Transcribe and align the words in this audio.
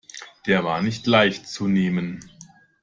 Der 0.47 0.63
war 0.63 0.81
nicht 0.81 1.05
leicht 1.05 1.47
zu 1.47 1.67
nehmen. 1.67 2.21